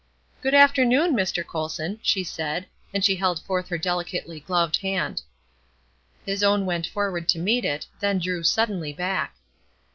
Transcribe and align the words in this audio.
"Good 0.41 0.55
afternoon, 0.55 1.13
Mr. 1.15 1.45
Colson," 1.45 1.99
she 2.01 2.23
said, 2.23 2.65
and 2.91 3.05
she 3.05 3.17
held 3.17 3.39
forth 3.43 3.67
her 3.67 3.77
delicately 3.77 4.39
gloved 4.39 4.77
hand. 4.77 5.21
His 6.25 6.41
own 6.41 6.65
went 6.65 6.87
forward 6.87 7.29
to 7.29 7.37
meet 7.37 7.65
it; 7.65 7.85
then 7.99 8.17
drew 8.17 8.41
suddenly 8.41 8.93
back. 8.93 9.35